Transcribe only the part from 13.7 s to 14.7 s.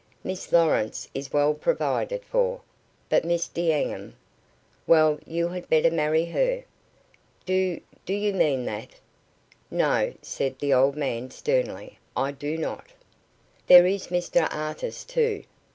is Mr